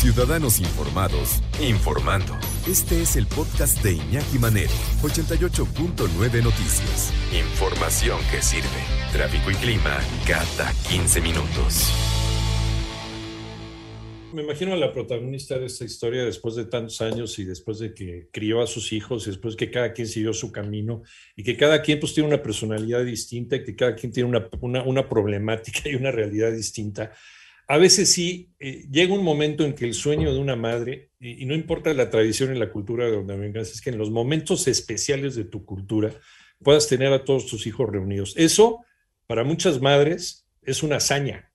Ciudadanos 0.00 0.60
informados, 0.60 1.42
informando. 1.60 2.32
Este 2.68 3.02
es 3.02 3.16
el 3.16 3.26
podcast 3.26 3.82
de 3.82 3.94
Iñaki 3.94 4.38
Manero, 4.38 4.70
88.9 5.02 6.40
Noticias. 6.40 7.12
Información 7.32 8.20
que 8.30 8.40
sirve. 8.40 8.68
Tráfico 9.12 9.50
y 9.50 9.54
clima 9.54 9.98
cada 10.24 10.72
15 10.88 11.20
minutos. 11.20 11.92
Me 14.32 14.44
imagino 14.44 14.74
a 14.74 14.76
la 14.76 14.92
protagonista 14.92 15.58
de 15.58 15.66
esta 15.66 15.84
historia 15.84 16.24
después 16.24 16.54
de 16.54 16.66
tantos 16.66 17.00
años 17.00 17.36
y 17.40 17.44
después 17.44 17.80
de 17.80 17.92
que 17.92 18.28
crió 18.30 18.62
a 18.62 18.68
sus 18.68 18.92
hijos 18.92 19.26
y 19.26 19.30
después 19.30 19.56
que 19.56 19.68
cada 19.68 19.92
quien 19.92 20.06
siguió 20.06 20.32
su 20.32 20.52
camino 20.52 21.02
y 21.34 21.42
que 21.42 21.56
cada 21.56 21.82
quien 21.82 21.98
pues 21.98 22.14
tiene 22.14 22.28
una 22.28 22.40
personalidad 22.40 23.04
distinta 23.04 23.56
y 23.56 23.64
que 23.64 23.74
cada 23.74 23.96
quien 23.96 24.12
tiene 24.12 24.28
una, 24.28 24.48
una, 24.60 24.84
una 24.84 25.08
problemática 25.08 25.88
y 25.88 25.96
una 25.96 26.12
realidad 26.12 26.52
distinta. 26.52 27.10
A 27.70 27.76
veces 27.76 28.10
sí 28.10 28.54
eh, 28.58 28.86
llega 28.90 29.12
un 29.12 29.22
momento 29.22 29.62
en 29.62 29.74
que 29.74 29.84
el 29.84 29.92
sueño 29.92 30.32
de 30.32 30.38
una 30.38 30.56
madre, 30.56 31.10
y, 31.20 31.44
no 31.44 31.54
importa 31.54 31.92
la 31.92 32.08
tradición 32.08 32.56
y 32.56 32.58
la 32.58 32.72
cultura 32.72 33.04
de 33.04 33.12
donde 33.12 33.36
vengas, 33.36 33.70
es 33.70 33.82
que 33.82 33.90
en 33.90 33.98
los 33.98 34.10
momentos 34.10 34.66
especiales 34.66 35.34
de 35.34 35.44
tu 35.44 35.66
cultura 35.66 36.14
puedas 36.62 36.88
tener 36.88 37.12
a 37.12 37.24
todos 37.24 37.46
tus 37.46 37.66
hijos 37.66 37.90
reunidos. 37.90 38.32
Eso, 38.38 38.80
para 39.26 39.44
muchas 39.44 39.82
madres, 39.82 40.46
es 40.62 40.82
una 40.82 40.96
hazaña. 40.96 41.52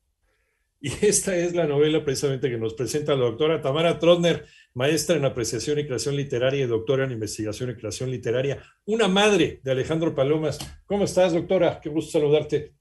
Y 0.79 0.89
esta 1.01 1.35
es 1.35 1.55
la 1.55 1.65
novela 1.65 2.05
precisamente 2.05 2.47
que 2.47 2.59
nos 2.59 2.75
presenta 2.75 3.15
la 3.15 3.25
doctora 3.25 3.59
Tamara 3.59 3.97
Trotner, 3.97 4.45
maestra 4.75 5.15
en 5.15 5.25
apreciación 5.25 5.79
y 5.79 5.87
creación 5.87 6.15
literaria 6.15 6.63
y 6.63 6.67
doctora 6.67 7.05
en 7.05 7.11
investigación 7.11 7.71
y 7.71 7.75
creación 7.75 8.11
literaria, 8.11 8.61
una 8.85 9.07
madre 9.07 9.61
de 9.63 9.71
Alejandro 9.71 10.13
Palomas. 10.13 10.59
¿Cómo 10.85 11.05
estás, 11.05 11.33
doctora? 11.33 11.79
Qué 11.81 11.89
gusto 11.89 12.11
saludarte. 12.11 12.75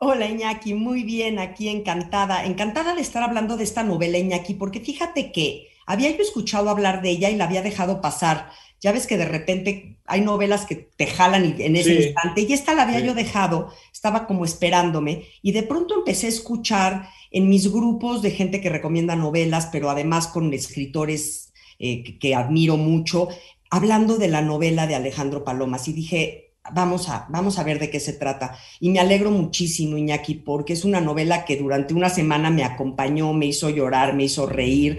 Hola 0.00 0.28
Iñaki, 0.28 0.74
muy 0.74 1.02
bien, 1.02 1.40
aquí 1.40 1.68
encantada, 1.68 2.44
encantada 2.46 2.94
de 2.94 3.00
estar 3.00 3.24
hablando 3.24 3.56
de 3.56 3.64
esta 3.64 3.82
novela 3.82 4.16
Iñaki, 4.16 4.54
porque 4.54 4.78
fíjate 4.78 5.32
que 5.32 5.70
había 5.86 6.08
yo 6.16 6.22
escuchado 6.22 6.70
hablar 6.70 7.02
de 7.02 7.10
ella 7.10 7.30
y 7.30 7.36
la 7.36 7.46
había 7.46 7.62
dejado 7.62 8.00
pasar. 8.00 8.48
Ya 8.80 8.92
ves 8.92 9.08
que 9.08 9.16
de 9.16 9.24
repente 9.24 9.98
hay 10.06 10.20
novelas 10.20 10.66
que 10.66 10.76
te 10.76 11.08
jalan 11.08 11.56
en 11.58 11.74
ese 11.74 11.96
sí. 11.96 12.06
instante 12.06 12.42
y 12.42 12.52
esta 12.52 12.74
la 12.74 12.82
había 12.82 13.00
sí. 13.00 13.06
yo 13.06 13.14
dejado, 13.14 13.72
estaba 13.92 14.28
como 14.28 14.44
esperándome 14.44 15.24
y 15.42 15.50
de 15.50 15.64
pronto 15.64 15.96
empecé 15.96 16.26
a 16.26 16.30
escuchar 16.30 17.08
en 17.32 17.48
mis 17.48 17.68
grupos 17.72 18.22
de 18.22 18.30
gente 18.30 18.60
que 18.60 18.70
recomienda 18.70 19.16
novelas, 19.16 19.66
pero 19.72 19.90
además 19.90 20.28
con 20.28 20.52
escritores 20.52 21.52
eh, 21.80 22.04
que, 22.04 22.20
que 22.20 22.36
admiro 22.36 22.76
mucho, 22.76 23.30
hablando 23.68 24.16
de 24.16 24.28
la 24.28 24.42
novela 24.42 24.86
de 24.86 24.94
Alejandro 24.94 25.42
Palomas 25.42 25.88
y 25.88 25.92
dije, 25.92 26.47
Vamos 26.72 27.08
a, 27.08 27.26
vamos 27.30 27.58
a 27.58 27.64
ver 27.64 27.78
de 27.78 27.90
qué 27.90 28.00
se 28.00 28.12
trata. 28.12 28.56
Y 28.80 28.90
me 28.90 29.00
alegro 29.00 29.30
muchísimo, 29.30 29.96
Iñaki, 29.96 30.34
porque 30.34 30.72
es 30.72 30.84
una 30.84 31.00
novela 31.00 31.44
que 31.44 31.56
durante 31.56 31.94
una 31.94 32.10
semana 32.10 32.50
me 32.50 32.64
acompañó, 32.64 33.32
me 33.32 33.46
hizo 33.46 33.70
llorar, 33.70 34.14
me 34.14 34.24
hizo 34.24 34.46
reír 34.46 34.98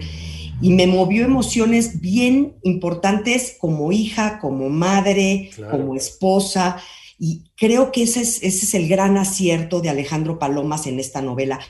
y 0.60 0.70
me 0.70 0.86
movió 0.86 1.24
emociones 1.24 2.00
bien 2.00 2.56
importantes 2.62 3.56
como 3.58 3.92
hija, 3.92 4.38
como 4.38 4.68
madre, 4.68 5.50
claro. 5.54 5.78
como 5.78 5.96
esposa. 5.96 6.76
Y 7.18 7.44
creo 7.56 7.92
que 7.92 8.02
ese 8.02 8.20
es, 8.20 8.42
ese 8.42 8.66
es 8.66 8.74
el 8.74 8.88
gran 8.88 9.16
acierto 9.16 9.80
de 9.80 9.90
Alejandro 9.90 10.38
Palomas 10.38 10.86
en 10.86 11.00
esta 11.00 11.22
novela. 11.22 11.60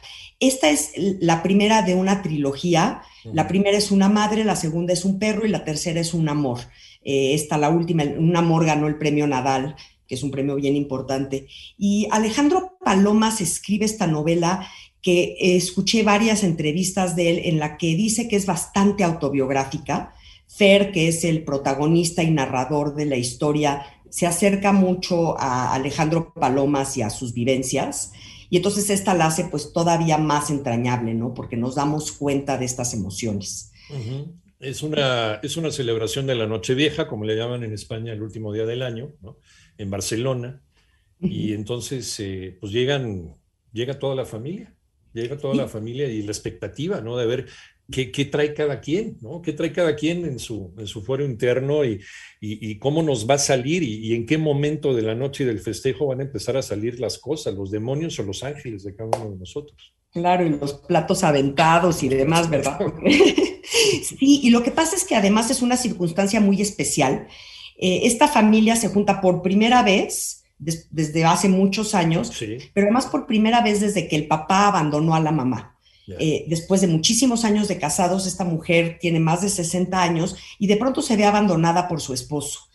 Esta 0.40 0.70
es 0.70 0.92
la 0.96 1.42
primera 1.42 1.82
de 1.82 1.94
una 1.94 2.22
trilogía. 2.22 3.02
La 3.24 3.46
primera 3.46 3.76
es 3.76 3.90
una 3.90 4.08
madre, 4.08 4.44
la 4.44 4.56
segunda 4.56 4.92
es 4.92 5.04
un 5.04 5.18
perro 5.18 5.46
y 5.46 5.50
la 5.50 5.64
tercera 5.64 6.00
es 6.00 6.14
un 6.14 6.28
amor. 6.28 6.60
Eh, 7.02 7.34
esta, 7.34 7.58
la 7.58 7.70
última, 7.70 8.04
un 8.04 8.36
amor 8.36 8.64
ganó 8.64 8.86
el 8.86 8.98
premio 8.98 9.26
Nadal, 9.26 9.76
que 10.06 10.14
es 10.14 10.22
un 10.22 10.30
premio 10.30 10.56
bien 10.56 10.76
importante. 10.76 11.46
Y 11.78 12.08
Alejandro 12.10 12.78
Palomas 12.84 13.40
escribe 13.40 13.84
esta 13.84 14.06
novela 14.06 14.66
que 15.02 15.36
escuché 15.38 16.02
varias 16.02 16.44
entrevistas 16.44 17.16
de 17.16 17.30
él 17.30 17.40
en 17.44 17.58
la 17.58 17.78
que 17.78 17.94
dice 17.94 18.28
que 18.28 18.36
es 18.36 18.46
bastante 18.46 19.04
autobiográfica. 19.04 20.14
Fer, 20.46 20.90
que 20.92 21.08
es 21.08 21.24
el 21.24 21.44
protagonista 21.44 22.22
y 22.22 22.30
narrador 22.30 22.94
de 22.94 23.06
la 23.06 23.16
historia, 23.16 23.86
se 24.10 24.26
acerca 24.26 24.72
mucho 24.72 25.38
a 25.38 25.72
Alejandro 25.72 26.34
Palomas 26.34 26.96
y 26.96 27.02
a 27.02 27.10
sus 27.10 27.32
vivencias. 27.32 28.12
Y 28.50 28.56
entonces 28.56 28.90
esta 28.90 29.14
la 29.14 29.26
hace 29.26 29.44
pues 29.44 29.72
todavía 29.72 30.18
más 30.18 30.50
entrañable, 30.50 31.14
¿no? 31.14 31.32
Porque 31.32 31.56
nos 31.56 31.76
damos 31.76 32.12
cuenta 32.12 32.58
de 32.58 32.64
estas 32.64 32.92
emociones. 32.92 33.72
Uh 33.88 33.94
-huh. 33.94 34.32
Es 34.58 34.82
una, 34.82 35.36
es 35.42 35.56
una 35.56 35.70
celebración 35.70 36.26
de 36.26 36.34
la 36.34 36.46
Nochevieja, 36.46 37.06
como 37.08 37.24
le 37.24 37.36
llaman 37.36 37.64
en 37.64 37.72
España 37.72 38.12
el 38.12 38.22
último 38.22 38.52
día 38.52 38.66
del 38.66 38.82
año, 38.82 39.12
¿no? 39.22 39.38
en 39.78 39.88
Barcelona, 39.88 40.60
uh 41.20 41.26
-huh. 41.26 41.32
y 41.32 41.52
entonces 41.54 42.20
eh, 42.20 42.58
pues 42.60 42.70
llegan, 42.72 43.36
llega 43.72 43.98
toda 43.98 44.14
la 44.14 44.26
familia, 44.26 44.74
llega 45.14 45.38
toda 45.38 45.54
la 45.54 45.68
familia 45.68 46.08
y 46.08 46.22
la 46.22 46.32
expectativa, 46.32 47.00
¿no? 47.00 47.16
De 47.16 47.26
ver 47.26 47.46
qué, 47.90 48.10
qué 48.10 48.24
trae 48.24 48.54
cada 48.54 48.80
quien, 48.80 49.18
¿no? 49.20 49.42
¿Qué 49.42 49.52
trae 49.52 49.72
cada 49.72 49.94
quien 49.96 50.24
en 50.24 50.38
su, 50.38 50.72
en 50.78 50.86
su 50.86 51.02
fuero 51.02 51.24
interno 51.24 51.84
y, 51.84 52.00
y, 52.40 52.70
y 52.70 52.78
cómo 52.78 53.02
nos 53.02 53.28
va 53.28 53.34
a 53.34 53.38
salir 53.38 53.82
y, 53.82 54.06
y, 54.06 54.14
en 54.14 54.26
qué 54.26 54.38
momento 54.38 54.94
de 54.94 55.02
la 55.02 55.14
noche 55.14 55.44
y 55.44 55.46
del 55.46 55.60
festejo 55.60 56.06
van 56.06 56.20
a 56.20 56.24
empezar 56.24 56.56
a 56.56 56.62
salir 56.62 57.00
las 57.00 57.18
cosas, 57.18 57.54
los 57.54 57.70
demonios 57.70 58.18
o 58.18 58.22
los 58.22 58.42
ángeles 58.42 58.84
de 58.84 58.94
cada 58.94 59.10
uno 59.18 59.30
de 59.30 59.38
nosotros. 59.38 59.94
Claro, 60.12 60.46
y 60.46 60.50
los 60.50 60.74
platos 60.74 61.22
aventados 61.22 62.02
y 62.02 62.08
demás, 62.08 62.50
¿verdad? 62.50 62.78
sí, 64.02 64.40
y 64.42 64.50
lo 64.50 64.62
que 64.62 64.70
pasa 64.70 64.96
es 64.96 65.04
que 65.04 65.14
además 65.14 65.50
es 65.50 65.62
una 65.62 65.76
circunstancia 65.76 66.40
muy 66.40 66.60
especial. 66.60 67.28
Eh, 67.78 68.00
esta 68.04 68.28
familia 68.28 68.76
se 68.76 68.88
junta 68.88 69.20
por 69.20 69.42
primera 69.42 69.82
vez 69.82 70.44
des, 70.58 70.88
desde 70.90 71.24
hace 71.24 71.48
muchos 71.48 71.94
años, 71.94 72.28
sí. 72.28 72.58
pero 72.74 72.86
además 72.86 73.06
por 73.06 73.26
primera 73.26 73.62
vez 73.62 73.80
desde 73.80 74.08
que 74.08 74.16
el 74.16 74.26
papá 74.26 74.68
abandonó 74.68 75.14
a 75.14 75.20
la 75.20 75.32
mamá. 75.32 75.76
Eh, 76.18 76.44
después 76.48 76.80
de 76.80 76.86
muchísimos 76.86 77.44
años 77.44 77.68
de 77.68 77.78
casados, 77.78 78.26
esta 78.26 78.44
mujer 78.44 78.98
tiene 79.00 79.20
más 79.20 79.42
de 79.42 79.48
60 79.48 80.02
años 80.02 80.36
y 80.58 80.66
de 80.66 80.76
pronto 80.76 81.02
se 81.02 81.16
ve 81.16 81.24
abandonada 81.24 81.88
por 81.88 82.00
su 82.00 82.12
esposo. 82.12 82.70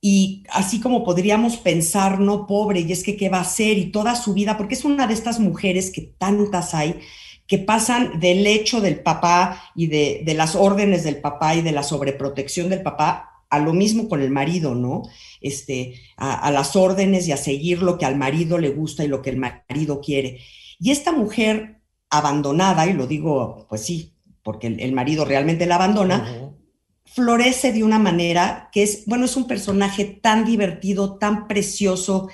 Y 0.00 0.44
así 0.50 0.80
como 0.80 1.04
podríamos 1.04 1.58
pensar, 1.58 2.20
no 2.20 2.46
pobre, 2.46 2.80
y 2.80 2.92
es 2.92 3.02
que 3.02 3.16
qué 3.16 3.28
va 3.28 3.38
a 3.38 3.42
hacer 3.42 3.76
y 3.76 3.92
toda 3.92 4.14
su 4.14 4.32
vida, 4.32 4.56
porque 4.56 4.74
es 4.74 4.84
una 4.84 5.06
de 5.06 5.14
estas 5.14 5.40
mujeres 5.40 5.90
que 5.90 6.00
tantas 6.16 6.74
hay, 6.74 7.00
que 7.46 7.58
pasan 7.58 8.20
del 8.20 8.46
hecho 8.46 8.80
del 8.80 9.00
papá 9.00 9.62
y 9.74 9.88
de, 9.88 10.22
de 10.24 10.34
las 10.34 10.54
órdenes 10.54 11.04
del 11.04 11.20
papá 11.20 11.56
y 11.56 11.62
de 11.62 11.72
la 11.72 11.82
sobreprotección 11.82 12.70
del 12.70 12.82
papá 12.82 13.44
a 13.50 13.58
lo 13.58 13.72
mismo 13.72 14.08
con 14.08 14.22
el 14.22 14.30
marido, 14.30 14.76
¿no? 14.76 15.02
Este, 15.40 15.94
a, 16.16 16.34
a, 16.34 16.52
las 16.52 16.76
órdenes 16.76 17.26
y 17.26 17.32
a 17.32 17.36
seguir 17.36 17.82
lo 17.82 17.98
que 17.98 18.06
al 18.06 18.16
marido 18.16 18.58
le 18.58 18.70
gusta 18.70 19.04
y 19.04 19.08
lo 19.08 19.20
que 19.20 19.30
el 19.30 19.38
marido 19.38 20.00
quiere. 20.00 20.38
Y 20.78 20.92
esta 20.92 21.10
mujer 21.12 21.79
abandonada, 22.10 22.86
y 22.86 22.92
lo 22.92 23.06
digo, 23.06 23.66
pues 23.68 23.82
sí, 23.82 24.12
porque 24.42 24.66
el, 24.66 24.80
el 24.80 24.92
marido 24.92 25.24
realmente 25.24 25.66
la 25.66 25.76
abandona, 25.76 26.16
uh 26.18 26.44
-huh. 26.44 26.56
florece 27.04 27.72
de 27.72 27.84
una 27.84 27.98
manera 27.98 28.68
que 28.72 28.82
es, 28.82 29.04
bueno, 29.06 29.24
es 29.24 29.36
un 29.36 29.46
personaje 29.46 30.04
tan 30.04 30.44
divertido, 30.44 31.18
tan 31.18 31.46
precioso, 31.46 32.28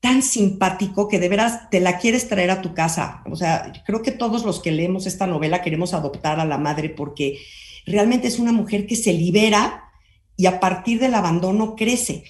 tan 0.00 0.22
simpático 0.22 1.08
que 1.08 1.18
de 1.18 1.28
veras 1.28 1.70
te 1.70 1.80
la 1.80 1.98
quieres 1.98 2.28
traer 2.28 2.50
a 2.50 2.62
tu 2.62 2.72
casa. 2.72 3.22
O 3.30 3.36
sea, 3.36 3.72
creo 3.84 4.02
que 4.02 4.12
todos 4.12 4.44
los 4.44 4.60
que 4.60 4.70
leemos 4.70 5.06
esta 5.06 5.26
novela 5.26 5.60
queremos 5.62 5.92
adoptar 5.92 6.38
a 6.40 6.44
la 6.44 6.58
madre 6.58 6.88
porque 6.88 7.38
realmente 7.84 8.28
es 8.28 8.38
una 8.38 8.52
mujer 8.52 8.86
que 8.86 8.96
se 8.96 9.12
libera 9.12 9.84
y 10.36 10.46
a 10.46 10.60
partir 10.60 11.00
del 11.00 11.14
abandono 11.14 11.74
crece. 11.74 12.24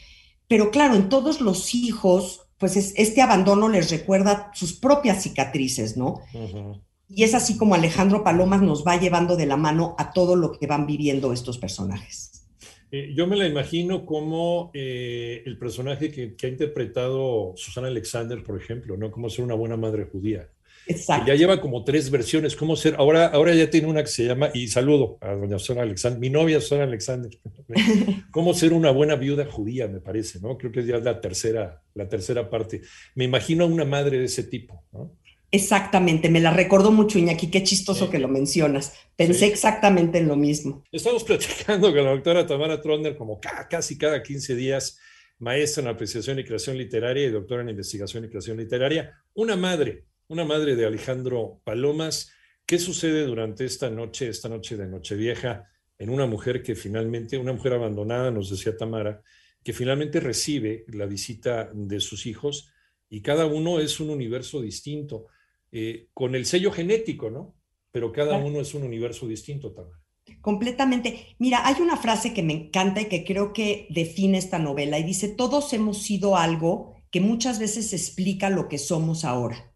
Pero 0.46 0.70
claro, 0.70 0.94
en 0.94 1.10
todos 1.10 1.42
los 1.42 1.74
hijos, 1.74 2.48
pues 2.56 2.76
es, 2.76 2.94
este 2.96 3.20
abandono 3.20 3.68
les 3.68 3.90
recuerda 3.90 4.50
sus 4.54 4.72
propias 4.72 5.22
cicatrices, 5.22 5.96
¿no? 5.96 6.22
Uh 6.32 6.38
-huh. 6.38 6.80
Y 7.08 7.24
es 7.24 7.34
así 7.34 7.56
como 7.56 7.74
Alejandro 7.74 8.22
Palomas 8.22 8.60
nos 8.60 8.86
va 8.86 8.98
llevando 8.98 9.36
de 9.36 9.46
la 9.46 9.56
mano 9.56 9.94
a 9.98 10.12
todo 10.12 10.36
lo 10.36 10.52
que 10.52 10.66
van 10.66 10.86
viviendo 10.86 11.32
estos 11.32 11.58
personajes. 11.58 12.44
Eh, 12.90 13.12
yo 13.14 13.26
me 13.26 13.36
la 13.36 13.46
imagino 13.46 14.06
como 14.06 14.70
eh, 14.72 15.42
el 15.44 15.58
personaje 15.58 16.10
que, 16.10 16.34
que, 16.36 16.46
ha 16.46 16.50
interpretado 16.50 17.52
Susana 17.56 17.88
Alexander, 17.88 18.42
por 18.42 18.60
ejemplo, 18.60 18.96
¿no? 18.96 19.10
Cómo 19.10 19.28
ser 19.28 19.44
una 19.44 19.54
buena 19.54 19.76
madre 19.76 20.04
judía. 20.10 20.48
Exacto. 20.88 21.26
Ya 21.26 21.34
lleva 21.34 21.60
como 21.60 21.84
tres 21.84 22.10
versiones, 22.10 22.56
cómo 22.56 22.74
ser, 22.74 22.94
ahora, 22.96 23.26
ahora 23.26 23.54
ya 23.54 23.68
tiene 23.68 23.88
una 23.88 24.02
que 24.02 24.08
se 24.08 24.24
llama, 24.24 24.50
y 24.54 24.68
saludo 24.68 25.18
a 25.20 25.34
doña 25.34 25.58
Susana 25.58 25.82
Alexander, 25.82 26.18
mi 26.18 26.30
novia 26.30 26.62
Susana 26.62 26.84
Alexander, 26.84 27.30
cómo 28.30 28.54
ser 28.54 28.72
una 28.72 28.90
buena 28.90 29.14
viuda 29.16 29.44
judía, 29.44 29.86
me 29.86 30.00
parece, 30.00 30.40
¿no? 30.40 30.56
Creo 30.56 30.72
que 30.72 30.86
ya 30.86 30.96
es 30.96 31.04
la 31.04 31.20
tercera, 31.20 31.82
la 31.94 32.08
tercera 32.08 32.48
parte. 32.48 32.80
Me 33.14 33.24
imagino 33.24 33.64
a 33.64 33.66
una 33.66 33.84
madre 33.84 34.18
de 34.18 34.24
ese 34.24 34.44
tipo, 34.44 34.82
¿no? 34.92 35.12
Exactamente, 35.50 36.28
me 36.28 36.40
la 36.40 36.52
recordó 36.52 36.92
mucho 36.92 37.18
Iñaki, 37.18 37.50
qué 37.50 37.62
chistoso 37.62 38.06
Sí. 38.06 38.10
que 38.10 38.18
lo 38.18 38.28
mencionas. 38.28 38.92
Pensé 39.16 39.46
Sí. 39.46 39.52
exactamente 39.52 40.18
en 40.18 40.28
lo 40.28 40.36
mismo. 40.36 40.84
Estamos 40.92 41.24
platicando 41.24 41.88
con 41.94 42.04
la 42.04 42.10
doctora 42.10 42.46
Tamara 42.46 42.80
Trotner 42.82 43.16
como 43.16 43.40
ca- 43.40 43.66
casi 43.68 43.96
cada 43.96 44.22
15 44.22 44.54
días, 44.54 44.98
maestra 45.38 45.82
en 45.82 45.88
apreciación 45.88 46.38
y 46.38 46.44
creación 46.44 46.76
literaria 46.76 47.26
y 47.26 47.30
doctora 47.30 47.62
en 47.62 47.70
investigación 47.70 48.24
y 48.24 48.28
creación 48.28 48.58
literaria. 48.58 49.14
Una 49.34 49.56
madre, 49.56 50.04
una 50.28 50.44
madre 50.44 50.76
de 50.76 50.84
Alejandro 50.84 51.60
Palomas. 51.64 52.30
¿Qué 52.66 52.78
sucede 52.78 53.24
durante 53.24 53.64
esta 53.64 53.88
noche, 53.88 54.28
esta 54.28 54.50
noche 54.50 54.76
de 54.76 54.86
Nochevieja, 54.86 55.70
en 55.98 56.10
una 56.10 56.26
mujer 56.26 56.62
que 56.62 56.74
finalmente, 56.74 57.38
una 57.38 57.54
mujer 57.54 57.72
abandonada, 57.72 58.30
nos 58.30 58.50
decía 58.50 58.76
Tamara, 58.76 59.22
que 59.64 59.72
finalmente 59.72 60.20
recibe 60.20 60.84
la 60.88 61.06
visita 61.06 61.70
de 61.72 62.00
sus 62.00 62.26
hijos 62.26 62.70
y 63.08 63.22
cada 63.22 63.46
uno 63.46 63.80
es 63.80 63.98
un 64.00 64.10
universo 64.10 64.60
distinto, 64.60 65.28
eh, 65.72 66.08
con 66.14 66.34
el 66.34 66.46
sello 66.46 66.72
genético, 66.72 67.30
¿no? 67.30 67.54
Pero 67.90 68.12
cada 68.12 68.38
Claro. 68.38 68.46
uno 68.46 68.60
es 68.60 68.74
un 68.74 68.84
universo 68.84 69.26
distinto, 69.26 69.72
Tamara. 69.72 69.98
Completamente. 70.40 71.36
Mira, 71.38 71.66
hay 71.66 71.80
una 71.80 71.96
frase 71.96 72.34
que 72.34 72.42
me 72.42 72.52
encanta 72.52 73.00
y 73.00 73.06
que 73.06 73.24
creo 73.24 73.52
que 73.52 73.86
define 73.90 74.38
esta 74.38 74.58
novela 74.58 74.98
y 74.98 75.02
dice, 75.02 75.28
todos 75.28 75.72
hemos 75.72 76.02
sido 76.02 76.36
algo 76.36 76.94
que 77.10 77.20
muchas 77.20 77.58
veces 77.58 77.92
explica 77.92 78.50
lo 78.50 78.68
que 78.68 78.78
somos 78.78 79.24
ahora. 79.24 79.72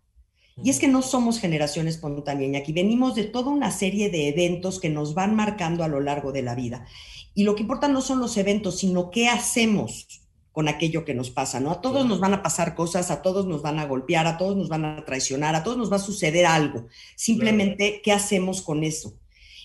Y 0.62 0.68
es 0.68 0.78
que 0.78 0.88
no 0.88 1.00
somos 1.00 1.40
generación 1.40 1.88
espontánea, 1.88 2.46
Iñaki, 2.46 2.72
venimos 2.74 3.14
de 3.14 3.24
toda 3.24 3.50
una 3.50 3.70
serie 3.70 4.10
de 4.10 4.28
eventos 4.28 4.78
que 4.80 4.90
nos 4.90 5.14
van 5.14 5.34
marcando 5.34 5.82
a 5.82 5.88
lo 5.88 6.00
largo 6.00 6.30
de 6.30 6.42
la 6.42 6.54
vida. 6.54 6.86
Y 7.34 7.44
lo 7.44 7.54
que 7.54 7.62
importa 7.62 7.88
no 7.88 8.02
son 8.02 8.20
los 8.20 8.36
eventos, 8.36 8.78
sino 8.78 9.10
qué 9.10 9.28
hacemos 9.28 10.21
con 10.52 10.68
aquello 10.68 11.04
que 11.04 11.14
nos 11.14 11.30
pasa, 11.30 11.60
¿no? 11.60 11.70
A 11.70 11.80
todos 11.80 11.96
Claro. 12.02 12.08
nos 12.08 12.20
van 12.20 12.34
a 12.34 12.42
pasar 12.42 12.74
cosas, 12.74 13.10
a 13.10 13.22
todos 13.22 13.46
nos 13.46 13.62
van 13.62 13.78
a 13.78 13.86
golpear, 13.86 14.26
a 14.26 14.36
todos 14.36 14.56
nos 14.56 14.68
van 14.68 14.84
a 14.84 15.04
traicionar, 15.04 15.54
a 15.54 15.62
todos 15.64 15.78
nos 15.78 15.90
va 15.90 15.96
a 15.96 16.00
suceder 16.00 16.44
algo. 16.46 16.86
Simplemente, 17.16 18.00
¿qué 18.04 18.12
hacemos 18.12 18.60
con 18.62 18.84
eso? 18.84 19.14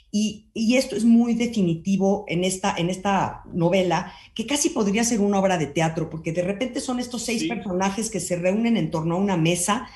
Y, 0.10 0.48
y 0.54 0.78
esto 0.78 0.95
es 0.95 1.04
muy 1.04 1.34
definitivo 1.34 2.24
en 2.30 2.45
esta, 2.45 2.74
en 2.78 2.89
esta 2.89 3.44
novela, 3.51 4.13
que 4.34 4.45
casi 4.45 4.69
podría 4.69 5.04
ser 5.04 5.19
una 5.19 5.39
obra 5.39 5.57
de 5.57 5.66
teatro, 5.68 6.10
porque 6.10 6.31
de 6.31 6.44
repente 6.44 6.80
son 6.80 7.00
estos 7.01 7.24
seis 7.24 7.42
Sí. 7.42 7.48
personajes 7.50 8.10
que 8.10 8.22
se 8.22 8.38
reúnen 8.38 8.78
en 8.78 8.90
torno 8.90 9.16
a 9.16 9.19
una 9.19 9.36
mesa 9.36 9.90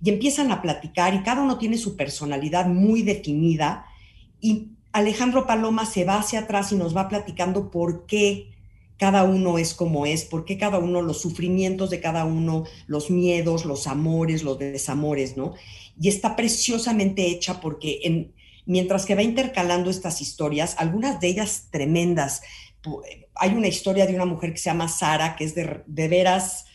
y 0.00 0.10
empiezan 0.10 0.52
a 0.52 0.62
platicar 0.62 1.14
y 1.14 1.22
cada 1.24 1.42
uno 1.42 1.58
tiene 1.58 1.78
su 1.78 1.96
personalidad 1.96 2.66
muy 2.68 3.02
definida 3.02 3.86
y 4.40 4.68
Alejandro 4.92 5.46
Paloma 5.46 5.84
se 5.84 6.04
va 6.04 6.18
hacia 6.20 6.40
atrás 6.40 6.70
y 6.70 6.76
nos 6.76 6.96
va 6.96 7.08
platicando 7.08 7.70
por 7.70 8.06
qué 8.06 8.52
cada 8.98 9.24
uno 9.24 9.58
es 9.58 9.74
como 9.74 10.06
es, 10.06 10.24
por 10.24 10.44
qué 10.44 10.56
cada 10.58 10.78
uno, 10.78 11.02
los 11.02 11.20
sufrimientos 11.20 11.90
de 11.90 12.00
cada 12.00 12.24
uno, 12.24 12.64
los 12.86 13.10
miedos, 13.10 13.64
los 13.64 13.86
amores, 13.86 14.42
los 14.42 14.58
desamores, 14.58 15.36
¿no? 15.36 15.54
Y 16.00 16.08
está 16.08 16.36
preciosamente 16.36 17.26
hecha 17.26 17.60
porque 17.60 18.00
en, 18.04 18.32
mientras 18.64 19.04
que 19.06 19.14
va 19.14 19.22
intercalando 19.22 19.90
estas 19.90 20.20
historias, 20.20 20.76
algunas 20.78 21.20
de 21.20 21.28
ellas 21.28 21.68
tremendas. 21.70 22.42
Hay 23.34 23.50
una 23.50 23.66
historia 23.68 24.06
de 24.06 24.14
una 24.14 24.24
mujer 24.26 24.52
que 24.52 24.58
se 24.58 24.70
llama 24.70 24.88
Sara, 24.88 25.36
que 25.36 25.44
es 25.44 25.54
de, 25.54 25.82
de 25.86 26.08
veras, 26.08 26.66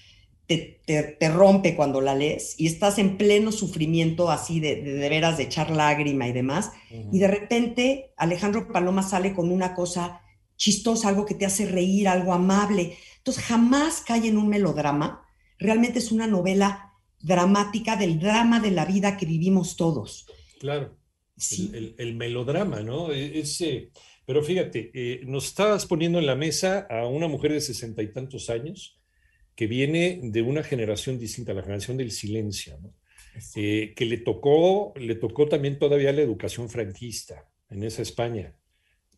te, 0.46 0.82
te- 0.86 1.04
te 1.04 1.30
rompe 1.30 1.76
cuando 1.76 2.02
la 2.02 2.14
lees 2.16 2.56
y 2.58 2.68
estás 2.68 2.98
en 3.00 3.18
pleno 3.18 3.52
sufrimiento 3.54 4.30
así 4.30 4.60
de, 4.60 4.76
de, 4.82 4.94
de 4.94 5.10
veras 5.10 5.38
de 5.38 5.44
echar 5.44 5.72
lágrima 5.72 6.28
y 6.28 6.34
demás. 6.34 6.72
Y 7.14 7.20
de 7.20 7.28
repente 7.28 8.12
Alejandro 8.18 8.68
Paloma 8.72 9.04
sale 9.04 9.34
con 9.34 9.52
una 9.52 9.74
cosa 9.74 10.22
chistosa, 10.64 11.10
algo 11.10 11.26
que 11.26 11.34
te 11.40 11.46
hace 11.46 11.66
reír, 11.66 12.08
algo 12.08 12.34
amable. 12.34 12.96
Entonces 13.18 13.44
jamás 13.44 14.02
cae 14.06 14.28
en 14.28 14.38
un 14.38 14.48
melodrama. 14.48 15.08
Realmente 15.58 15.98
es 16.00 16.12
una 16.12 16.28
novela 16.28 16.68
dramática 17.20 17.96
del 17.98 18.20
drama 18.20 18.60
de 18.60 18.72
la 18.72 18.86
vida 18.86 19.18
que 19.18 19.26
vivimos 19.26 19.76
todos. 19.76 20.26
Claro. 20.60 20.98
Sí. 21.36 21.72
el, 21.74 21.76
el- 21.76 21.96
el 21.98 22.16
melodrama, 22.16 22.82
¿no? 22.82 23.12
E- 23.12 23.40
Ese, 23.40 23.90
pero 24.28 24.44
fíjate, 24.44 24.92
eh, 24.94 25.22
nos 25.26 25.46
estabas 25.46 25.88
poniendo 25.88 26.20
en 26.20 26.28
la 26.28 26.36
mesa 26.36 26.86
a 26.90 27.08
una 27.08 27.28
mujer 27.28 27.52
de 27.54 27.62
sesenta 27.62 28.04
y 28.04 28.14
tantos 28.14 28.50
años 28.52 29.00
que 29.56 29.66
viene 29.66 30.20
de 30.24 30.42
una 30.44 30.62
generación 30.64 31.18
distinta, 31.18 31.54
la 31.56 31.64
generación 31.64 31.98
del 31.98 32.12
silencio, 32.12 32.78
¿no? 32.84 32.94
Eh, 33.56 33.94
que 33.96 34.06
le 34.06 34.18
tocó, 34.18 34.94
le 34.96 35.16
tocó 35.16 35.48
también 35.48 35.80
todavía 35.80 36.12
la 36.14 36.22
educación 36.22 36.70
franquista 36.70 37.50
en 37.70 37.84
esa 37.84 38.02
España, 38.04 38.54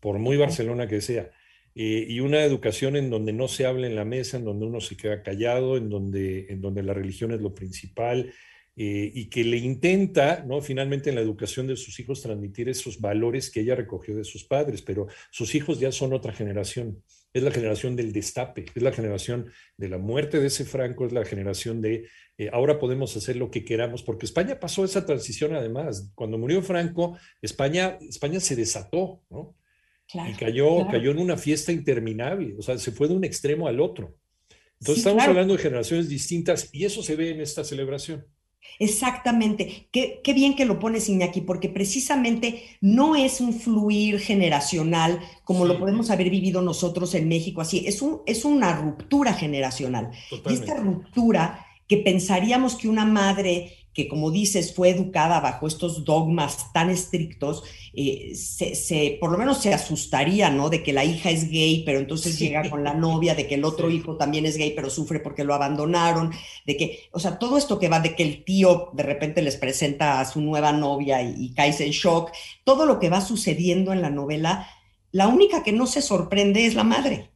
por 0.03 0.19
muy 0.19 0.35
Barcelona 0.35 0.85
que 0.85 0.99
sea. 0.99 1.31
Eh, 1.75 2.05
y 2.09 2.19
una 2.19 2.43
educación 2.43 2.97
en 2.97 3.09
donde 3.09 3.31
no 3.31 3.47
se 3.47 3.65
habla 3.65 3.87
en 3.87 3.95
la 3.95 4.03
mesa, 4.03 4.35
en 4.35 4.43
donde 4.43 4.65
uno 4.65 4.81
se 4.81 4.97
queda 4.97 5.23
callado, 5.23 5.77
en 5.77 5.89
donde, 5.89 6.47
en 6.49 6.59
donde 6.59 6.83
la 6.83 6.93
religión 6.93 7.31
es 7.31 7.39
lo 7.39 7.55
principal, 7.55 8.33
eh, 8.75 9.11
y 9.13 9.29
que 9.29 9.45
le 9.45 9.55
intenta, 9.55 10.43
¿no? 10.45 10.59
Finalmente 10.59 11.09
en 11.09 11.15
la 11.15 11.21
educación 11.21 11.67
de 11.67 11.77
sus 11.77 11.97
hijos 12.01 12.21
transmitir 12.21 12.67
esos 12.67 12.99
valores 12.99 13.49
que 13.49 13.61
ella 13.61 13.75
recogió 13.75 14.13
de 14.13 14.25
sus 14.25 14.43
padres, 14.43 14.81
pero 14.81 15.07
sus 15.31 15.55
hijos 15.55 15.79
ya 15.79 15.93
son 15.93 16.11
otra 16.11 16.33
generación. 16.33 17.01
Es 17.31 17.41
la 17.41 17.51
generación 17.51 17.95
del 17.95 18.11
destape, 18.11 18.65
es 18.75 18.83
la 18.83 18.91
generación 18.91 19.49
de 19.77 19.87
la 19.87 19.99
muerte 19.99 20.41
de 20.41 20.47
ese 20.47 20.65
Franco, 20.65 21.05
es 21.05 21.13
la 21.13 21.23
generación 21.23 21.81
de 21.81 22.09
eh, 22.37 22.49
ahora 22.51 22.77
podemos 22.77 23.15
hacer 23.15 23.37
lo 23.37 23.49
que 23.49 23.63
queramos, 23.63 24.03
porque 24.03 24.25
España 24.25 24.59
pasó 24.59 24.83
esa 24.83 25.05
transición 25.05 25.55
además. 25.55 26.11
Cuando 26.13 26.37
murió 26.37 26.61
Franco, 26.61 27.17
España, 27.41 27.97
España 28.01 28.41
se 28.41 28.57
desató, 28.57 29.23
¿no? 29.29 29.55
Claro, 30.13 30.31
y 30.31 30.35
cayó, 30.35 30.87
claro. 30.87 30.91
cayó 30.91 31.11
en 31.11 31.19
una 31.19 31.37
fiesta 31.37 31.71
interminable, 31.71 32.55
o 32.57 32.61
sea, 32.61 32.77
se 32.77 32.91
fue 32.93 33.07
de 33.07 33.15
un 33.15 33.23
extremo 33.25 33.67
al 33.67 33.81
otro. 33.81 34.17
Entonces 34.79 34.97
Sí, 34.97 34.99
estamos 35.03 35.25
claro. 35.25 35.31
hablando 35.31 35.55
de 35.55 35.61
generaciones 35.63 36.09
distintas 36.09 36.69
y 36.73 36.85
eso 36.85 37.03
se 37.03 37.15
ve 37.15 37.31
en 37.31 37.41
esta 37.41 37.63
celebración. 37.65 38.25
Exactamente. 38.79 39.87
Qué, 39.91 40.21
qué 40.23 40.33
bien 40.33 40.55
que 40.55 40.65
lo 40.65 40.79
pones, 40.79 41.09
Iñaki, 41.09 41.41
porque 41.41 41.69
precisamente 41.69 42.63
no 42.81 43.15
es 43.15 43.39
un 43.41 43.53
fluir 43.53 44.19
generacional 44.19 45.19
como 45.43 45.65
Sí. 45.65 45.67
lo 45.67 45.77
podemos 45.79 46.09
haber 46.09 46.29
vivido 46.29 46.61
nosotros 46.61 47.13
en 47.15 47.27
México, 47.27 47.61
así. 47.61 47.83
Es, 47.87 48.01
un, 48.01 48.21
es 48.25 48.45
una 48.45 48.75
ruptura 48.75 49.33
generacional. 49.33 50.11
Y 50.47 50.53
esta 50.53 50.75
ruptura 50.75 51.65
que 51.87 51.97
pensaríamos 51.97 52.75
que 52.75 52.87
una 52.87 53.05
madre 53.05 53.82
que, 53.93 54.07
como 54.07 54.31
dices, 54.31 54.73
fue 54.73 54.89
educada 54.89 55.39
bajo 55.39 55.67
estos 55.67 56.03
dogmas 56.05 56.71
tan 56.73 56.89
estrictos, 56.89 57.63
eh, 57.93 58.33
se, 58.35 58.73
se- 58.75 59.17
por 59.21 59.31
lo 59.31 59.37
menos 59.37 59.59
se 59.59 59.73
asustaría, 59.73 60.49
¿no? 60.49 60.69
De 60.69 60.81
que 60.81 60.93
la 60.93 61.05
hija 61.05 61.29
es 61.29 61.49
gay, 61.49 61.83
pero 61.85 61.99
entonces 61.99 62.35
Sí. 62.35 62.45
llega 62.47 62.69
con 62.69 62.83
la 62.83 62.93
novia, 62.95 63.35
de 63.35 63.47
que 63.47 63.55
el 63.55 63.65
otro 63.65 63.89
Sí. 63.89 63.97
hijo 63.97 64.17
también 64.17 64.45
es 64.47 64.57
gay, 64.57 64.71
pero 64.75 64.89
sufre 64.89 65.19
porque 65.19 65.43
lo 65.43 65.53
abandonaron, 65.53 66.31
de 66.65 66.77
que, 66.77 66.99
o 67.11 67.19
sea, 67.19 67.37
todo 67.37 67.57
esto 67.57 67.77
que 67.79 67.89
va 67.89 67.99
de 67.99 68.15
que 68.15 68.23
el 68.23 68.43
tío 68.43 68.89
de 68.93 69.03
repente 69.03 69.41
les 69.43 69.57
presenta 69.57 70.19
a 70.19 70.25
su 70.25 70.41
nueva 70.41 70.71
novia 70.71 71.21
y, 71.21 71.35
y 71.37 71.53
caes 71.53 71.79
en 71.81 71.91
shock, 71.91 72.31
todo 72.63 72.85
lo 72.85 72.99
que 72.99 73.09
va 73.09 73.21
sucediendo 73.21 73.93
en 73.93 74.01
la 74.01 74.09
novela, 74.09 74.67
la 75.11 75.27
única 75.27 75.61
que 75.63 75.71
no 75.71 75.85
se 75.85 76.01
sorprende 76.01 76.65
es 76.65 76.73
la 76.73 76.83
madre 76.83 77.29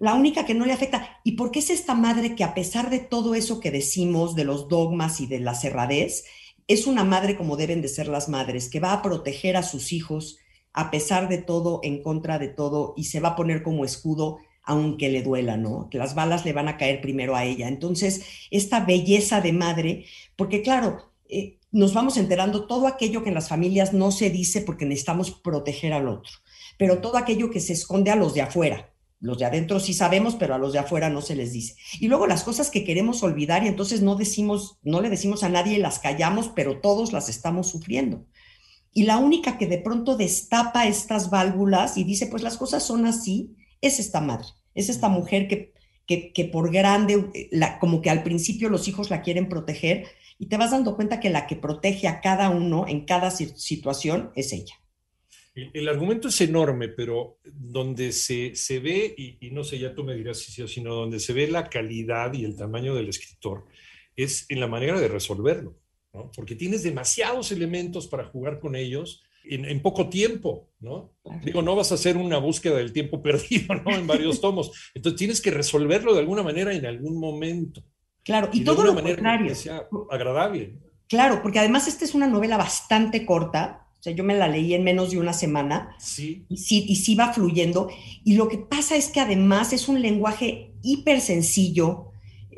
La 0.00 0.14
única 0.14 0.44
que 0.44 0.54
no 0.54 0.66
le 0.66 0.72
afecta. 0.72 1.20
¿Y 1.24 1.32
por 1.32 1.50
qué 1.50 1.58
es 1.60 1.70
esta 1.70 1.94
madre 1.94 2.34
que 2.34 2.44
a 2.44 2.54
pesar 2.54 2.90
de 2.90 2.98
todo 2.98 3.34
eso 3.34 3.60
que 3.60 3.70
decimos, 3.70 4.34
de 4.34 4.44
los 4.44 4.68
dogmas 4.68 5.20
y 5.20 5.26
de 5.26 5.40
la 5.40 5.54
cerradez, 5.54 6.24
es 6.66 6.86
una 6.86 7.04
madre 7.04 7.36
como 7.36 7.56
deben 7.56 7.82
de 7.82 7.88
ser 7.88 8.08
las 8.08 8.28
madres, 8.28 8.68
que 8.68 8.80
va 8.80 8.92
a 8.92 9.02
proteger 9.02 9.56
a 9.56 9.62
sus 9.62 9.92
hijos 9.92 10.38
a 10.72 10.90
pesar 10.90 11.28
de 11.28 11.38
todo, 11.38 11.80
en 11.82 12.02
contra 12.02 12.38
de 12.38 12.48
todo, 12.48 12.94
y 12.96 13.04
se 13.04 13.20
va 13.20 13.30
a 13.30 13.36
poner 13.36 13.62
como 13.62 13.84
escudo 13.84 14.38
aunque 14.66 15.10
le 15.10 15.22
duela, 15.22 15.56
¿no? 15.56 15.88
Que 15.90 15.98
las 15.98 16.14
balas 16.14 16.44
le 16.44 16.54
van 16.54 16.68
a 16.68 16.78
caer 16.78 17.00
primero 17.02 17.36
a 17.36 17.44
ella. 17.44 17.68
Entonces, 17.68 18.24
esta 18.50 18.80
belleza 18.80 19.40
de 19.42 19.52
madre, 19.52 20.06
porque 20.36 20.62
claro, 20.62 21.12
eh, 21.28 21.58
nos 21.70 21.92
vamos 21.92 22.16
enterando 22.16 22.66
todo 22.66 22.86
aquello 22.86 23.22
que 23.22 23.28
en 23.28 23.34
las 23.34 23.48
familias 23.48 23.92
no 23.92 24.10
se 24.10 24.30
dice 24.30 24.62
porque 24.62 24.86
necesitamos 24.86 25.32
proteger 25.32 25.92
al 25.92 26.08
otro, 26.08 26.32
pero 26.78 27.00
todo 27.00 27.18
aquello 27.18 27.50
que 27.50 27.60
se 27.60 27.72
esconde 27.74 28.10
a 28.10 28.16
los 28.16 28.32
de 28.32 28.42
afuera. 28.42 28.93
Los 29.24 29.38
de 29.38 29.46
adentro 29.46 29.80
sí 29.80 29.94
sabemos, 29.94 30.34
pero 30.34 30.54
a 30.54 30.58
los 30.58 30.72
de 30.74 30.80
afuera 30.80 31.08
no 31.08 31.22
se 31.22 31.34
les 31.34 31.52
dice. 31.52 31.76
Y 31.98 32.08
luego 32.08 32.26
las 32.26 32.44
cosas 32.44 32.70
que 32.70 32.84
queremos 32.84 33.22
olvidar 33.22 33.64
y 33.64 33.68
entonces 33.68 34.02
no 34.02 34.16
decimos, 34.16 34.78
no 34.82 35.00
le 35.00 35.08
decimos 35.08 35.42
a 35.42 35.48
nadie, 35.48 35.78
las 35.78 35.98
callamos, 35.98 36.50
pero 36.54 36.80
todos 36.80 37.12
las 37.12 37.28
estamos 37.30 37.68
sufriendo. 37.68 38.26
Y 38.92 39.04
la 39.04 39.18
única 39.18 39.58
que 39.58 39.66
de 39.66 39.78
pronto 39.78 40.16
destapa 40.16 40.86
estas 40.86 41.30
válvulas 41.30 41.96
y 41.96 42.04
dice, 42.04 42.26
pues 42.26 42.42
las 42.42 42.56
cosas 42.56 42.82
son 42.82 43.06
así, 43.06 43.56
es 43.80 43.98
esta 43.98 44.20
madre, 44.20 44.46
es 44.74 44.88
esta 44.88 45.08
mujer 45.08 45.48
que, 45.48 45.72
que, 46.06 46.32
que 46.32 46.44
por 46.44 46.70
grande, 46.72 47.30
eh, 47.34 47.48
la, 47.50 47.78
como 47.78 48.02
que 48.02 48.10
al 48.10 48.22
principio 48.22 48.68
los 48.68 48.88
hijos 48.88 49.10
la 49.10 49.22
quieren 49.22 49.48
proteger 49.48 50.06
y 50.38 50.46
te 50.46 50.56
vas 50.58 50.70
dando 50.72 50.96
cuenta 50.96 51.20
que 51.20 51.30
la 51.30 51.46
que 51.46 51.56
protege 51.56 52.08
a 52.08 52.20
cada 52.20 52.50
uno 52.50 52.86
en 52.88 53.04
cada 53.06 53.30
si- 53.30 53.54
situación 53.56 54.30
es 54.36 54.52
ella. 54.52 54.74
El, 55.54 55.70
el 55.72 55.88
argumento 55.88 56.28
es 56.28 56.40
enorme, 56.40 56.88
pero 56.88 57.38
donde 57.44 58.12
se, 58.12 58.54
se 58.56 58.80
ve, 58.80 59.14
y, 59.16 59.46
y 59.46 59.50
no 59.50 59.64
sé, 59.64 59.78
ya 59.78 59.94
tú 59.94 60.04
me 60.04 60.14
dirás 60.14 60.38
si 60.38 60.52
sí 60.52 60.62
o 60.62 60.68
si 60.68 60.80
no, 60.80 60.94
donde 60.94 61.20
se 61.20 61.32
ve 61.32 61.48
la 61.48 61.68
calidad 61.68 62.32
y 62.32 62.44
el 62.44 62.56
tamaño 62.56 62.94
del 62.94 63.08
escritor 63.08 63.64
es 64.16 64.46
en 64.48 64.60
la 64.60 64.66
manera 64.66 65.00
de 65.00 65.08
resolverlo, 65.08 65.76
¿no? 66.12 66.30
Porque 66.34 66.54
tienes 66.54 66.82
demasiados 66.82 67.52
elementos 67.52 68.06
para 68.06 68.24
jugar 68.24 68.60
con 68.60 68.76
ellos 68.76 69.22
en, 69.44 69.64
en 69.64 69.82
poco 69.82 70.08
tiempo, 70.08 70.70
¿no? 70.80 71.12
Digo, 71.42 71.62
no 71.62 71.76
vas 71.76 71.92
a 71.92 71.96
hacer 71.96 72.16
una 72.16 72.38
búsqueda 72.38 72.76
del 72.76 72.92
tiempo 72.92 73.22
perdido, 73.22 73.74
¿no? 73.74 73.90
En 73.90 74.06
varios 74.06 74.40
tomos. 74.40 74.90
Entonces 74.94 75.18
tienes 75.18 75.40
que 75.40 75.50
resolverlo 75.50 76.14
de 76.14 76.20
alguna 76.20 76.42
manera 76.42 76.72
en 76.72 76.86
algún 76.86 77.18
momento. 77.18 77.82
Claro, 78.22 78.48
y, 78.52 78.64
todo 78.64 78.84
lo 78.84 78.94
manera 78.94 79.16
contrario. 79.16 79.48
que 79.48 79.54
sea 79.54 79.86
agradable. 80.10 80.78
Claro, 81.08 81.42
porque 81.42 81.58
además 81.58 81.86
esta 81.86 82.04
es 82.04 82.14
una 82.14 82.26
novela 82.26 82.56
bastante 82.56 83.26
corta, 83.26 83.83
o 84.04 84.08
sea, 84.08 84.12
yo 84.12 84.22
me 84.22 84.36
la 84.36 84.48
leí 84.48 84.74
en 84.74 84.84
menos 84.84 85.12
de 85.12 85.18
una 85.18 85.32
semana. 85.32 85.96
Sí. 85.98 86.44
Y 86.50 86.58
sí, 86.58 86.84
y 86.86 86.96
sí 86.96 87.14
va 87.14 87.32
fluyendo. 87.32 87.88
Y 88.22 88.34
lo 88.34 88.48
que 88.48 88.58
pasa 88.58 88.96
es 88.96 89.08
que 89.08 89.18
además 89.18 89.72
es 89.72 89.88
un 89.88 90.02
lenguaje 90.02 90.72
hiper 90.82 91.22
sencillo, 91.22 92.10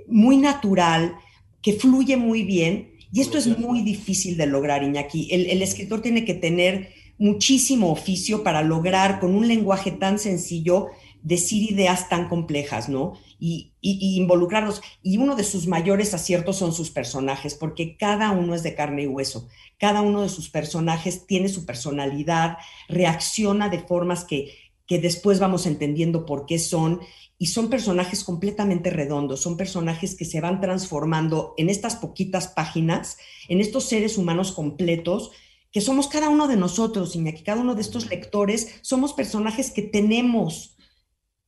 muy 0.09 0.39
natural, 0.39 1.15
que 1.63 1.75
fluye 1.75 2.17
muy 2.17 2.43
bien. 2.43 2.97
Y 3.13 3.21
esto 3.21 3.39
es 3.39 3.47
muy 3.61 3.83
difícil 3.83 4.37
de 4.37 4.49
lograr, 4.49 4.83
Iñaki. 4.83 5.29
El, 5.31 5.47
el 5.47 5.63
escritor 5.63 6.03
tiene 6.03 6.25
que 6.25 6.35
tener 6.35 6.89
muchísimo 7.17 7.93
oficio 7.93 8.43
para 8.43 8.63
lograr 8.63 9.21
con 9.21 9.33
un 9.33 9.47
lenguaje 9.47 9.93
tan 9.93 10.19
sencillo 10.19 10.89
decir 11.27 11.73
ideas 11.73 12.09
tan 12.09 12.29
complejas, 12.29 12.89
¿no? 12.89 13.15
Y, 13.41 13.73
y, 13.81 13.99
y, 14.01 14.17
involucrarlos. 14.17 14.81
Y 15.03 15.19
uno 15.19 15.35
de 15.35 15.43
sus 15.43 15.67
mayores 15.67 16.15
aciertos 16.15 16.59
son 16.59 16.73
sus 16.73 16.93
personajes, 16.93 17.57
porque 17.57 17.97
cada 17.97 18.31
uno 18.31 18.55
es 18.55 18.63
de 18.63 18.77
carne 18.77 19.03
y 19.03 19.07
hueso. 19.09 19.49
Cada 19.77 20.03
uno 20.03 20.23
de 20.23 20.29
sus 20.29 20.49
personajes 20.49 21.27
tiene 21.27 21.49
su 21.49 21.67
personalidad, 21.67 22.59
reacciona 22.89 23.69
de 23.69 23.81
formas 23.81 24.25
que, 24.25 24.55
que 24.87 25.01
después 25.01 25.41
vamos 25.41 25.67
entendiendo 25.67 26.27
por 26.27 26.47
qué 26.47 26.61
son. 26.61 27.01
Y 27.39 27.47
son 27.47 27.71
personajes 27.71 28.23
completamente 28.23 28.91
redondos, 28.91 29.41
son 29.41 29.57
personajes 29.57 30.15
que 30.15 30.25
se 30.25 30.41
van 30.41 30.61
transformando 30.61 31.55
en 31.57 31.71
estas 31.71 31.97
poquitas 31.97 32.47
páginas, 32.47 33.19
en 33.49 33.61
estos 33.61 33.89
seres 33.89 34.17
humanos 34.17 34.53
completos, 34.53 35.33
que 35.73 35.81
somos 35.81 36.07
cada 36.07 36.29
uno 36.29 36.47
de 36.47 36.57
nosotros, 36.57 37.17
Iñaki, 37.17 37.43
cada 37.43 37.63
uno 37.63 37.75
de 37.75 37.83
estos 37.83 38.09
lectores, 38.09 38.79
somos 38.83 39.13
personajes 39.13 39.73
que 39.73 39.83
tenemos 39.83 40.76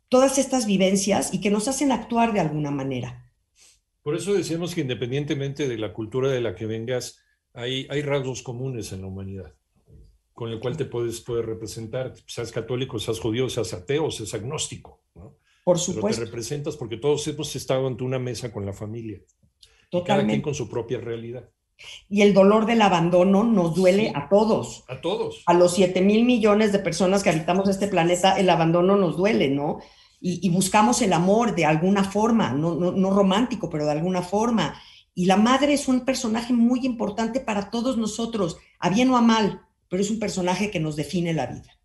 todas 0.08 0.38
estas 0.38 0.66
vivencias 0.66 1.32
y 1.32 1.40
que 1.40 1.50
nos 1.50 1.68
hacen 1.68 1.92
actuar 1.92 2.32
de 2.32 2.40
alguna 2.40 2.70
manera. 2.70 3.30
Por 4.02 4.14
eso 4.14 4.34
decíamos 4.34 4.74
que 4.74 4.80
independientemente 4.80 5.68
de 5.68 5.78
la 5.78 5.92
cultura 5.92 6.30
de 6.30 6.40
la 6.40 6.54
que 6.54 6.66
vengas, 6.66 7.20
hay, 7.52 7.86
hay 7.90 8.02
rasgos 8.02 8.42
comunes 8.42 8.92
en 8.92 9.02
la 9.02 9.08
humanidad 9.08 9.54
con 10.38 10.50
el 10.50 10.60
cual 10.60 10.76
te 10.76 10.84
puedes, 10.84 11.20
puedes 11.20 11.44
representar, 11.44 12.14
seas 12.24 12.52
católico, 12.52 13.00
seas 13.00 13.18
judío, 13.18 13.48
seas 13.48 13.74
ateo, 13.74 14.08
seas 14.12 14.34
agnóstico. 14.34 15.02
¿no? 15.16 15.34
Por 15.64 15.80
supuesto. 15.80 16.06
Pero 16.06 16.18
te 16.18 16.24
representas 16.26 16.76
porque 16.76 16.96
todos 16.96 17.26
hemos 17.26 17.56
estado 17.56 17.88
ante 17.88 18.04
una 18.04 18.20
mesa 18.20 18.52
con 18.52 18.64
la 18.64 18.72
familia. 18.72 19.18
Totalmente. 19.90 19.98
Y 19.98 20.06
cada 20.06 20.26
quien 20.28 20.40
con 20.40 20.54
su 20.54 20.68
propia 20.68 21.00
realidad. 21.00 21.50
Y 22.08 22.22
el 22.22 22.34
dolor 22.34 22.66
del 22.66 22.82
abandono 22.82 23.42
nos 23.42 23.74
duele 23.74 24.10
sí, 24.10 24.12
a 24.14 24.28
todos. 24.28 24.84
A 24.86 25.00
todos. 25.00 25.42
A 25.44 25.54
los 25.54 25.74
7 25.74 26.00
mil 26.02 26.24
millones 26.24 26.70
de 26.70 26.78
personas 26.78 27.24
que 27.24 27.30
habitamos 27.30 27.68
este 27.68 27.88
planeta, 27.88 28.38
el 28.38 28.48
abandono 28.48 28.96
nos 28.96 29.16
duele, 29.16 29.48
¿no? 29.48 29.80
Y, 30.20 30.46
y 30.46 30.50
buscamos 30.50 31.00
el 31.02 31.12
amor 31.12 31.54
de 31.54 31.64
alguna 31.64 32.04
forma, 32.04 32.52
no, 32.52 32.75
no, 32.75 32.92
no 32.92 33.10
romántico, 33.10 33.70
pero 33.70 33.84
de 33.84 33.92
alguna 33.92 34.22
forma. 34.22 34.80
Y 35.14 35.26
la 35.26 35.37
madre 35.37 35.75
es 35.75 35.88
un 35.88 36.04
personaje 36.04 36.52
muy 36.52 36.84
importante 36.84 37.40
para 37.40 37.70
todos 37.70 37.96
nosotros, 37.96 38.58
a 38.78 38.90
bien 38.90 39.10
o 39.10 39.16
a 39.16 39.22
mal, 39.22 39.62
pero 39.88 40.02
es 40.02 40.10
un 40.10 40.18
personaje 40.18 40.70
que 40.70 40.80
nos 40.80 40.96
define 40.96 41.32
la 41.32 41.46
vida. 41.46 41.78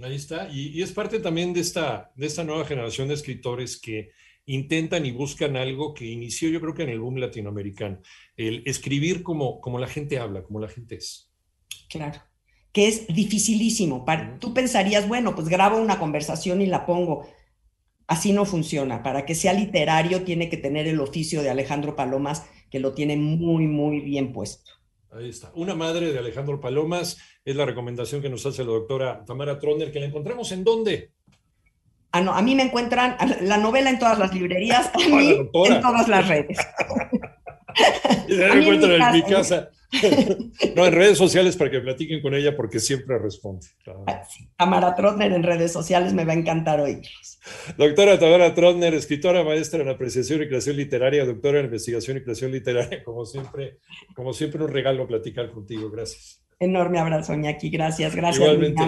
Ahí 0.00 0.14
está, 0.14 0.48
y, 0.48 0.68
y, 0.68 0.82
es 0.82 0.92
parte 0.92 1.18
también 1.18 1.52
de 1.52 1.60
esta, 1.60 2.12
de 2.14 2.26
esta 2.26 2.44
nueva 2.44 2.64
generación 2.64 3.08
de 3.08 3.14
escritores 3.14 3.80
que 3.80 4.10
intentan 4.48 5.04
y 5.04 5.10
buscan 5.10 5.56
algo 5.56 5.92
que 5.92 6.06
inició 6.06 6.48
yo 6.48 6.60
creo 6.60 6.74
que 6.74 6.82
en 6.82 6.88
el 6.88 7.00
boom 7.00 7.16
latinoamericano, 7.16 8.00
el 8.36 8.62
escribir 8.64 9.22
como, 9.22 9.60
como 9.60 9.78
la 9.78 9.86
gente 9.86 10.18
habla, 10.18 10.42
como 10.42 10.58
la 10.58 10.68
gente 10.68 10.96
es. 10.96 11.30
Claro, 11.88 12.20
que 12.72 12.88
es 12.88 13.06
dificilísimo. 13.08 14.04
Para, 14.04 14.38
tú 14.38 14.54
pensarías, 14.54 15.06
bueno, 15.06 15.34
pues 15.34 15.48
grabo 15.48 15.78
una 15.78 15.98
conversación 15.98 16.62
y 16.62 16.66
la 16.66 16.86
pongo. 16.86 17.28
Así 18.08 18.32
no 18.32 18.44
funciona. 18.46 19.02
Para 19.02 19.24
que 19.24 19.34
sea 19.34 19.52
literario 19.52 20.24
tiene 20.24 20.48
que 20.48 20.56
tener 20.56 20.88
el 20.88 20.98
oficio 20.98 21.42
de 21.42 21.50
Alejandro 21.50 21.94
Palomas, 21.94 22.44
que 22.70 22.80
lo 22.80 22.94
tiene 22.94 23.16
muy, 23.16 23.66
muy 23.66 24.00
bien 24.00 24.32
puesto. 24.32 24.72
Ahí 25.10 25.28
está. 25.28 25.52
Una 25.54 25.74
madre 25.74 26.12
de 26.12 26.18
Alejandro 26.18 26.60
Palomas 26.60 27.18
es 27.44 27.54
la 27.54 27.66
recomendación 27.66 28.20
que 28.20 28.28
nos 28.30 28.44
hace 28.46 28.64
la 28.64 28.72
doctora 28.72 29.24
Tamara 29.24 29.58
Troner, 29.58 29.92
que 29.92 30.00
la 30.00 30.06
encontramos 30.06 30.50
en 30.52 30.64
dónde? 30.64 31.12
Ah, 32.10 32.22
no, 32.22 32.32
a 32.32 32.40
mí 32.40 32.54
me 32.54 32.62
encuentran 32.62 33.16
la 33.42 33.58
novela 33.58 33.90
en 33.90 33.98
todas 33.98 34.18
las 34.18 34.32
librerías, 34.32 34.90
a 34.94 34.98
mí 34.98 35.30
en 35.30 35.80
todas 35.80 36.08
las 36.08 36.26
redes. 36.26 36.58
en, 38.28 38.84
en 38.84 39.12
mi 39.12 39.22
casa. 39.22 39.70
no, 40.76 40.86
en 40.86 40.92
redes 40.92 41.16
sociales 41.16 41.56
para 41.56 41.70
que 41.70 41.80
platiquen 41.80 42.20
con 42.20 42.34
ella 42.34 42.54
porque 42.54 42.78
siempre 42.78 43.18
responde. 43.18 43.66
Claro. 43.82 44.04
Tamara 44.56 44.94
Trotner 44.94 45.32
en 45.32 45.42
redes 45.42 45.72
sociales 45.72 46.12
me 46.12 46.24
va 46.24 46.32
a 46.32 46.36
encantar 46.36 46.80
oírlos. 46.80 47.40
Doctora 47.78 48.18
Tamara 48.18 48.54
Trotner, 48.54 48.92
escritora, 48.94 49.42
maestra 49.44 49.80
en 49.80 49.88
apreciación 49.88 50.42
y 50.42 50.48
creación 50.48 50.76
literaria, 50.76 51.24
doctora 51.24 51.60
en 51.60 51.66
investigación 51.66 52.18
y 52.18 52.20
creación 52.20 52.52
literaria, 52.52 53.02
como 53.02 53.24
siempre, 53.24 53.78
como 54.14 54.34
siempre 54.34 54.62
un 54.62 54.70
regalo 54.70 55.06
platicar 55.06 55.50
contigo. 55.50 55.90
Gracias. 55.90 56.42
Enorme 56.60 56.98
abrazo, 56.98 57.34
Ñaki. 57.34 57.70
Gracias, 57.70 58.14
gracias. 58.14 58.44
Igualmente. 58.44 58.82